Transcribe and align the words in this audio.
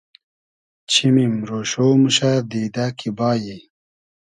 چیمیم 0.91 1.35
رۉشۉ 1.49 1.73
موشۂ 2.01 2.31
دیدۂ 2.51 2.85
کی 2.97 3.09
بایی 3.17 3.57